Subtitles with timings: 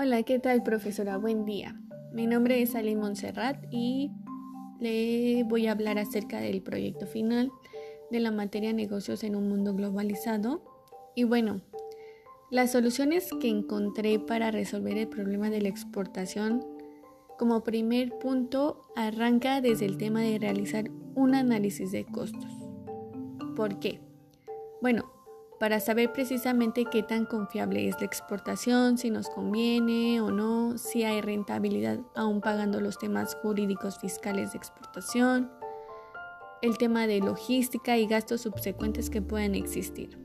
[0.00, 1.16] Hola, ¿qué tal profesora?
[1.16, 1.74] Buen día.
[2.12, 4.12] Mi nombre es Ali Montserrat y
[4.78, 7.50] le voy a hablar acerca del proyecto final
[8.08, 10.62] de la materia negocios en un mundo globalizado.
[11.16, 11.62] Y bueno,
[12.48, 16.64] las soluciones que encontré para resolver el problema de la exportación,
[17.36, 22.52] como primer punto, arranca desde el tema de realizar un análisis de costos.
[23.56, 23.98] ¿Por qué?
[24.80, 25.10] Bueno,
[25.58, 31.02] para saber precisamente qué tan confiable es la exportación, si nos conviene o no, si
[31.02, 35.50] hay rentabilidad aún pagando los temas jurídicos fiscales de exportación,
[36.62, 40.18] el tema de logística y gastos subsecuentes que puedan existir.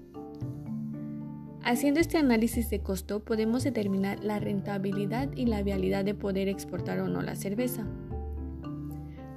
[1.63, 6.99] Haciendo este análisis de costo podemos determinar la rentabilidad y la vialidad de poder exportar
[6.99, 7.87] o no la cerveza.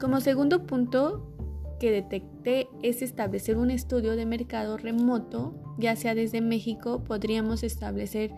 [0.00, 1.35] Como segundo punto,
[1.78, 8.32] que detecté es establecer un estudio de mercado remoto, ya sea desde México, podríamos establecer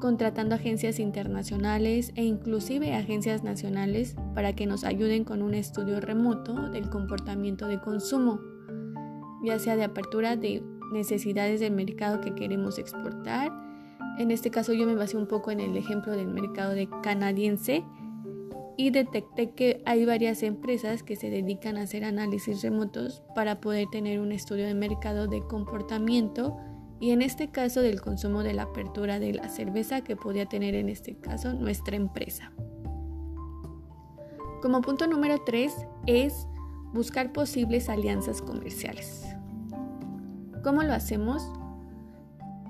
[0.00, 6.70] contratando agencias internacionales e inclusive agencias nacionales para que nos ayuden con un estudio remoto
[6.70, 8.40] del comportamiento de consumo,
[9.44, 10.62] ya sea de apertura de
[10.92, 13.52] necesidades del mercado que queremos exportar.
[14.18, 17.84] En este caso yo me basé un poco en el ejemplo del mercado canadiense
[18.76, 23.86] y detecté que hay varias empresas que se dedican a hacer análisis remotos para poder
[23.90, 26.56] tener un estudio de mercado de comportamiento
[27.00, 30.74] y en este caso del consumo de la apertura de la cerveza que podía tener
[30.74, 32.52] en este caso nuestra empresa.
[34.60, 35.74] Como punto número 3
[36.06, 36.46] es
[36.92, 39.24] buscar posibles alianzas comerciales.
[40.62, 41.42] ¿Cómo lo hacemos?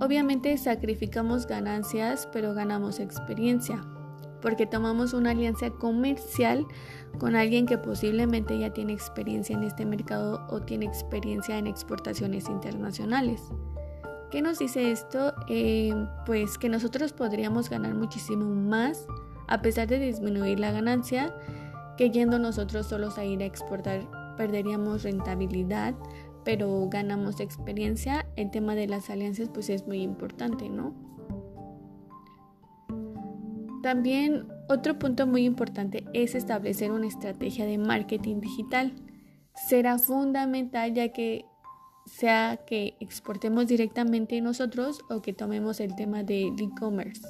[0.00, 3.82] Obviamente sacrificamos ganancias, pero ganamos experiencia
[4.46, 6.68] porque tomamos una alianza comercial
[7.18, 12.48] con alguien que posiblemente ya tiene experiencia en este mercado o tiene experiencia en exportaciones
[12.48, 13.42] internacionales.
[14.30, 15.34] ¿Qué nos dice esto?
[15.48, 15.92] Eh,
[16.26, 19.08] pues que nosotros podríamos ganar muchísimo más
[19.48, 21.34] a pesar de disminuir la ganancia
[21.96, 25.96] que yendo nosotros solos a ir a exportar perderíamos rentabilidad
[26.44, 31.15] pero ganamos experiencia el tema de las alianzas pues es muy importante no
[33.86, 38.92] también otro punto muy importante es establecer una estrategia de marketing digital.
[39.68, 41.44] Será fundamental ya que
[42.04, 47.24] sea que exportemos directamente nosotros o que tomemos el tema del e-commerce.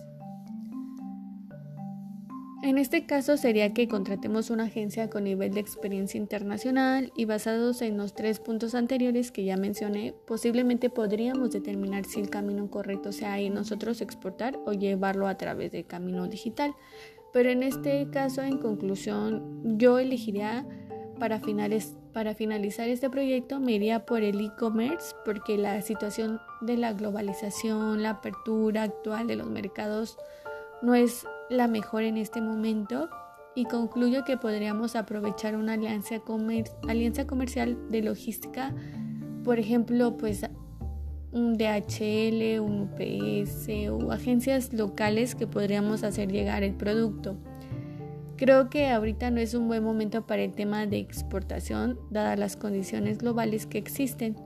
[2.67, 7.81] En este caso sería que contratemos una agencia con nivel de experiencia internacional y basados
[7.81, 13.13] en los tres puntos anteriores que ya mencioné, posiblemente podríamos determinar si el camino correcto
[13.13, 16.75] sea ir nosotros exportar o llevarlo a través del camino digital.
[17.33, 20.67] Pero en este caso, en conclusión, yo elegiría
[21.21, 21.41] para,
[22.13, 28.03] para finalizar este proyecto, me iría por el e-commerce porque la situación de la globalización,
[28.03, 30.19] la apertura actual de los mercados
[30.83, 33.09] no es la mejor en este momento
[33.55, 36.21] y concluyo que podríamos aprovechar una alianza,
[36.89, 38.75] alianza comercial de logística,
[39.45, 40.43] por ejemplo, pues
[41.33, 47.37] un DHL, un UPS o agencias locales que podríamos hacer llegar el producto.
[48.37, 52.57] Creo que ahorita no es un buen momento para el tema de exportación, dadas las
[52.57, 54.37] condiciones globales que existen,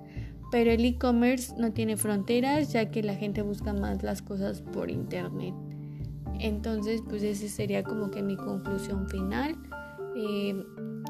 [0.52, 4.90] pero el e-commerce no tiene fronteras ya que la gente busca más las cosas por
[4.90, 5.54] internet.
[6.40, 9.56] Entonces, pues esa sería como que mi conclusión final.
[10.16, 10.64] Eh,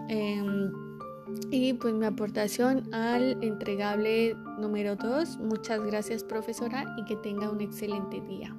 [0.09, 0.71] em,
[1.51, 5.39] y pues mi aportación al entregable número 2.
[5.39, 8.55] Muchas gracias profesora y que tenga un excelente día.